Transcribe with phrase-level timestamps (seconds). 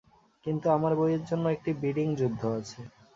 [0.45, 2.79] কিন্তু আমার বইয়ের জন্য একটি বিডিং যুদ্ধ আছে।